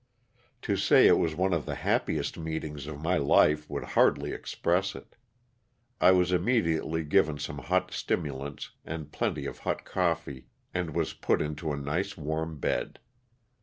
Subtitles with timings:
[0.63, 4.95] To say it was one of the happiest meetings of my life would hardly express
[4.95, 5.15] it.
[5.99, 11.39] I was immediately given some hot stimulants and plenty of hot coffee, and was put
[11.39, 12.97] into a nice warm bed.